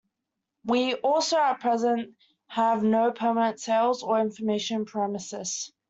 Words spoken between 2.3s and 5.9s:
have no permanent sales or information premises.